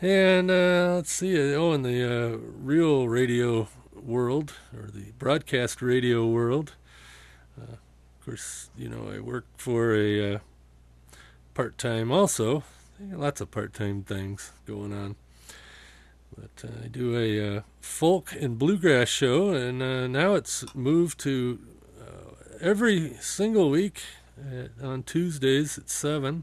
[0.00, 1.54] And uh, let's see.
[1.54, 6.77] Oh, in the uh, real radio world or the broadcast radio world, uh,
[8.28, 10.38] course, you know I work for a uh,
[11.54, 12.62] part-time also.
[13.00, 15.16] Lots of part-time things going on.
[16.36, 21.18] But uh, I do a uh, folk and bluegrass show, and uh, now it's moved
[21.20, 21.58] to
[21.98, 24.02] uh, every single week
[24.38, 26.42] at, on Tuesdays at 7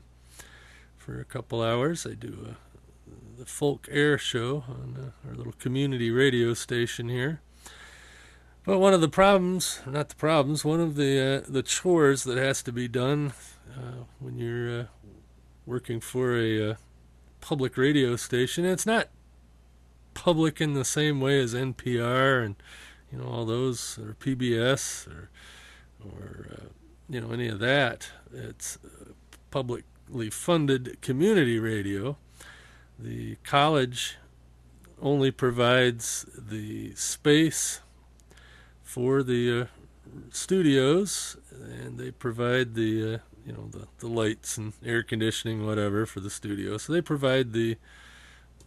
[0.98, 2.08] for a couple hours.
[2.08, 7.42] I do a, the folk air show on uh, our little community radio station here.
[8.66, 12.38] But one of the problems, not the problems, one of the uh, the chores that
[12.38, 13.34] has to be done
[14.20, 14.88] when you're
[15.66, 16.78] working for a
[17.42, 19.10] public radio station, it's not
[20.16, 22.56] public in the same way as NPR and
[23.12, 25.30] you know all those or PBS or
[26.04, 26.66] or uh,
[27.08, 28.10] you know any of that.
[28.34, 29.12] It's uh,
[29.52, 32.18] publicly funded community radio.
[32.98, 34.18] The college
[35.00, 37.82] only provides the space
[38.86, 39.66] for the uh,
[40.30, 46.06] studios, and they provide the uh, you know the, the lights and air conditioning, whatever,
[46.06, 46.78] for the studio.
[46.78, 47.76] So they provide the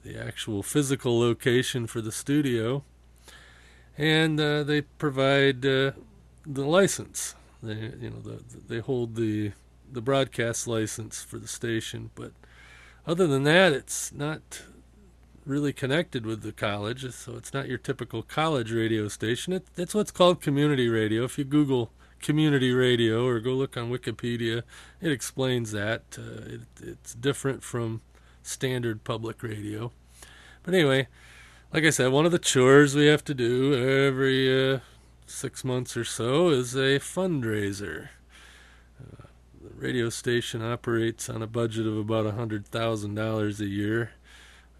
[0.02, 2.84] the actual physical location for the studio,
[3.96, 5.92] and uh, they provide uh,
[6.44, 7.34] the license.
[7.62, 9.52] They, you know, the, they hold the
[9.90, 12.32] the broadcast license for the station, but
[13.06, 14.62] other than that, it's not
[15.48, 19.54] really connected with the college, so it's not your typical college radio station.
[19.54, 21.24] It, it's what's called community radio.
[21.24, 21.90] If you Google
[22.20, 24.62] community radio or go look on Wikipedia,
[25.00, 26.02] it explains that.
[26.18, 28.02] Uh, it, it's different from
[28.42, 29.90] standard public radio.
[30.62, 31.08] But anyway,
[31.72, 34.80] like I said, one of the chores we have to do every uh,
[35.26, 38.08] six months or so is a fundraiser.
[39.00, 39.24] Uh,
[39.62, 44.10] the radio station operates on a budget of about a hundred thousand dollars a year.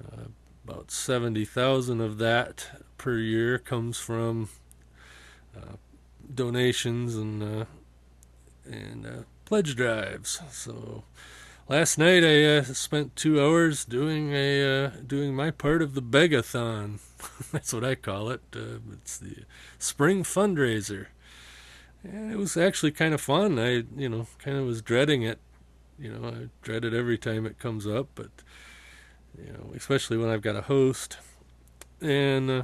[0.05, 0.25] Uh,
[0.69, 4.51] about seventy thousand of that per year comes from
[5.57, 5.77] uh,
[6.35, 7.65] donations and uh,
[8.67, 10.41] and uh, pledge drives.
[10.51, 11.05] So
[11.69, 16.03] last night I uh, spent two hours doing a uh, doing my part of the
[16.03, 16.99] Begathon.
[17.53, 18.43] That's what I call it.
[18.53, 19.45] It's the
[19.79, 21.07] spring fundraiser,
[22.03, 23.59] and it was actually kind of fun.
[23.59, 25.39] I you know kind of was dreading it.
[25.99, 28.31] You know I dread it every time it comes up, but
[29.37, 31.19] you know especially when I've got a host.
[32.01, 32.63] And uh,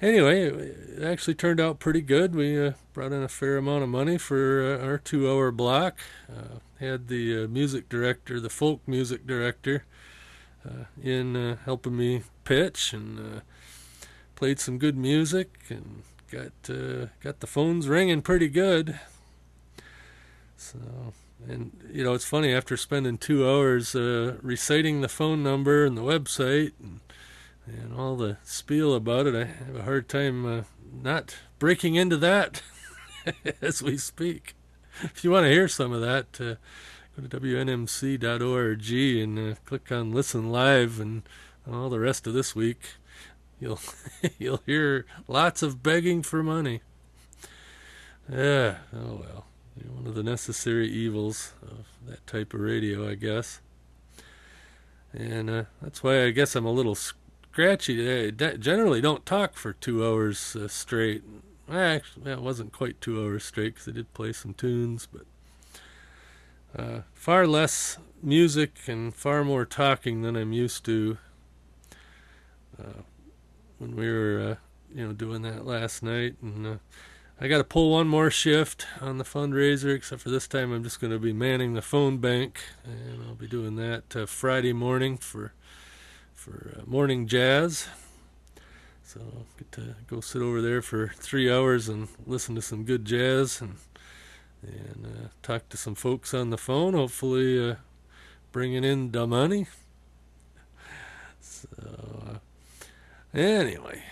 [0.00, 2.34] anyway, it actually turned out pretty good.
[2.34, 5.98] We uh, brought in a fair amount of money for uh, our two-hour block.
[6.28, 9.84] Uh, had the uh, music director, the folk music director,
[10.66, 13.42] uh, in helping me pitch and
[14.34, 16.52] played some good music and got
[17.20, 18.98] got the phones ringing pretty good.
[20.56, 20.78] So,
[21.48, 25.96] and you know, it's funny after spending two hours uh, reciting the phone number and
[25.96, 27.00] the website and
[27.66, 32.60] and all the spiel about it, I have a hard time not breaking into that
[33.62, 34.56] as we speak
[35.00, 36.56] if you want to hear some of that, uh,
[37.16, 38.90] go to WNMC.org
[39.22, 41.22] and uh, click on Listen Live, and
[41.70, 42.96] all the rest of this week,
[43.60, 43.80] you'll
[44.38, 46.82] you'll hear lots of begging for money.
[48.30, 49.46] Yeah, oh well,
[49.94, 53.60] one of the necessary evils of that type of radio, I guess.
[55.12, 58.52] And uh, that's why I guess I'm a little scratchy today.
[58.52, 61.22] I generally don't talk for two hours uh, straight
[61.70, 65.26] Actually, it wasn't quite two hours straight because I did play some tunes, but
[66.76, 71.18] uh, far less music and far more talking than I'm used to.
[72.78, 73.02] Uh,
[73.78, 74.54] when we were, uh,
[74.94, 76.76] you know, doing that last night, and uh,
[77.40, 79.94] I got to pull one more shift on the fundraiser.
[79.94, 83.34] Except for this time, I'm just going to be manning the phone bank, and I'll
[83.34, 85.52] be doing that uh, Friday morning for
[86.34, 87.88] for uh, morning jazz.
[89.04, 92.84] So I'll get to go sit over there for three hours and listen to some
[92.84, 93.76] good jazz and
[94.62, 96.94] and uh, talk to some folks on the phone.
[96.94, 97.74] Hopefully, uh,
[98.52, 99.66] bringing in the money.
[101.40, 104.02] So uh, anyway,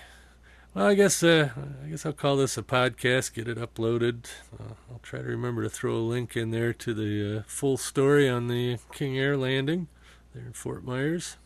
[0.74, 1.50] well, I guess uh,
[1.84, 3.34] I guess I'll call this a podcast.
[3.34, 4.26] Get it uploaded.
[4.58, 7.76] Uh, I'll try to remember to throw a link in there to the uh, full
[7.76, 9.88] story on the King Air landing
[10.32, 11.38] there in Fort Myers.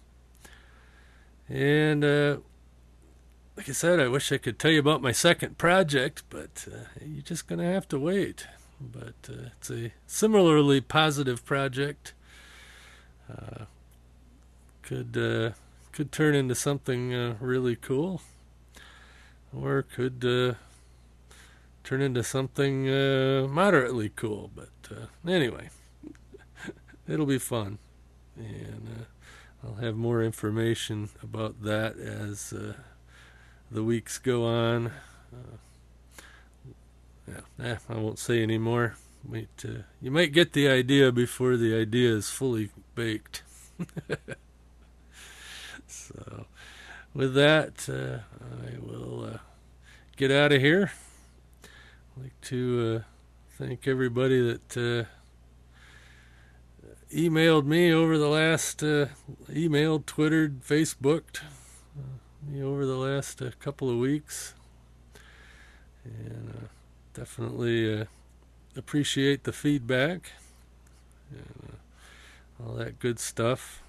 [1.48, 2.38] And uh,
[3.56, 6.88] like I said, I wish I could tell you about my second project, but uh,
[7.02, 8.46] you're just gonna have to wait.
[8.78, 12.12] But uh, it's a similarly positive project.
[14.82, 15.54] could
[15.92, 18.20] could turn into something really cool
[19.54, 20.54] or could uh,
[21.82, 24.50] turn into something uh, moderately cool.
[24.54, 25.70] But uh, anyway,
[27.08, 27.78] it'll be fun,
[28.36, 32.74] and uh, I'll have more information about that as uh,
[33.70, 34.88] the weeks go on.
[35.32, 35.56] Uh,
[37.28, 38.96] yeah, eh, I won't say any more.
[39.26, 39.64] Wait,
[40.02, 43.42] you might get the idea before the idea is fully baked.
[47.14, 48.18] with that, uh,
[48.66, 49.38] I will uh,
[50.16, 50.92] get out of here.
[51.62, 53.08] I'd like to uh,
[53.56, 55.04] thank everybody that uh,
[57.14, 59.06] emailed me over the last, uh,
[59.48, 61.42] emailed, twittered, Facebooked
[61.96, 64.54] uh, me over the last couple of weeks.
[66.04, 66.68] And
[67.14, 68.06] definitely
[68.76, 70.32] appreciate the feedback
[71.30, 71.76] and
[72.62, 73.82] all that good stuff.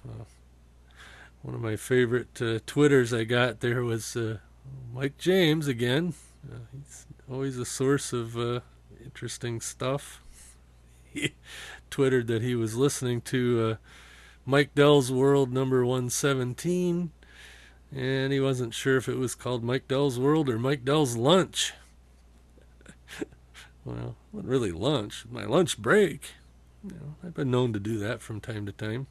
[1.42, 4.38] One of my favorite uh, Twitters I got there was uh,
[4.92, 6.14] Mike James again.
[6.50, 8.60] Uh, he's always a source of uh,
[9.04, 10.22] interesting stuff.
[11.16, 11.32] He
[11.88, 13.76] twittered that he was listening to uh,
[14.44, 17.10] Mike Dell's World number 117,
[17.90, 21.72] and he wasn't sure if it was called Mike Dell's World or Mike Dell's Lunch.
[23.86, 26.34] well, not really lunch, my lunch break.
[26.84, 29.06] You know, I've been known to do that from time to time.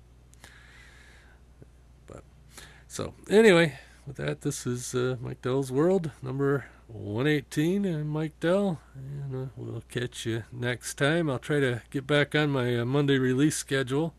[2.96, 3.78] So, anyway,
[4.08, 7.86] with that, this is uh, Mike Dell's World, number 118.
[7.86, 11.30] I'm Mike Dell, and uh, we'll catch you next time.
[11.30, 14.14] I'll try to get back on my uh, Monday release schedule.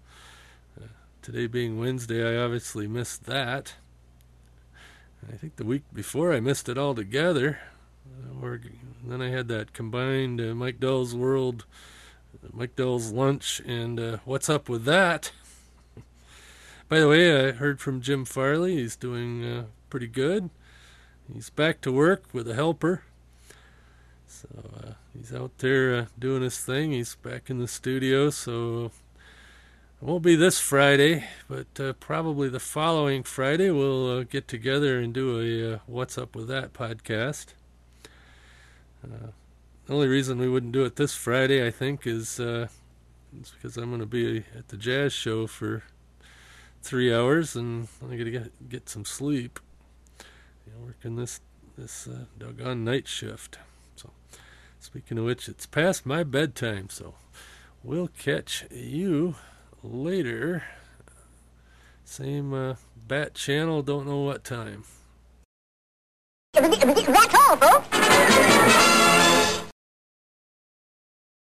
[0.78, 0.88] Uh,
[1.22, 3.76] today being Wednesday, I obviously missed that.
[5.26, 7.58] I think the week before I missed it altogether.
[8.06, 8.60] Uh, or
[9.02, 11.64] then I had that combined uh, Mike Dell's World,
[12.52, 15.32] Mike Dell's Lunch, and What's Up with That?
[16.88, 18.76] By the way, I heard from Jim Farley.
[18.76, 20.50] He's doing uh, pretty good.
[21.32, 23.02] He's back to work with a helper.
[24.28, 24.46] So
[24.84, 26.92] uh, he's out there uh, doing his thing.
[26.92, 28.30] He's back in the studio.
[28.30, 28.92] So
[30.00, 35.00] it won't be this Friday, but uh, probably the following Friday we'll uh, get together
[35.00, 37.46] and do a uh, What's Up with That podcast.
[39.02, 39.32] the
[39.92, 42.68] only reason we wouldn't do it this Friday, I think, is, is
[43.32, 45.82] because I'm going to be at the jazz show for
[46.86, 49.58] three hours, and I gotta get get some sleep.
[50.66, 51.40] You know, working this
[51.76, 53.58] this uh, doggone night shift.
[53.96, 54.10] So,
[54.78, 56.88] speaking of which, it's past my bedtime.
[56.88, 57.14] So,
[57.82, 59.34] we'll catch you
[59.82, 60.62] later.
[62.04, 63.82] Same uh, bat channel.
[63.82, 64.84] Don't know what time.
[66.54, 67.88] That's all, folks.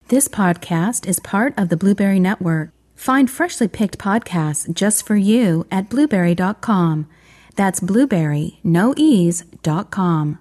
[0.08, 2.70] This podcast is part of the Blubrry Network.
[3.02, 7.08] Find freshly picked podcasts just for you at blubrry.com.
[7.56, 10.38] That's blueberry, no ease, dot com.